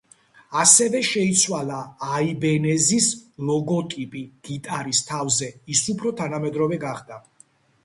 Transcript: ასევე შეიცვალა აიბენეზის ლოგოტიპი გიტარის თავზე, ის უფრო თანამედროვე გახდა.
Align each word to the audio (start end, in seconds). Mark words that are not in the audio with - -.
ასევე 0.61 1.01
შეიცვალა 1.09 1.81
აიბენეზის 2.13 3.11
ლოგოტიპი 3.51 4.25
გიტარის 4.51 5.05
თავზე, 5.13 5.53
ის 5.77 5.85
უფრო 5.97 6.17
თანამედროვე 6.25 6.83
გახდა. 6.89 7.25